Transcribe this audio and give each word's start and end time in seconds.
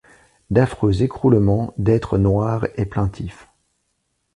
D’affreux 0.49 1.03
écroulements 1.03 1.75
d’êtres 1.77 2.17
noirs 2.17 2.65
et 2.75 2.87
plaintifs 2.87 3.47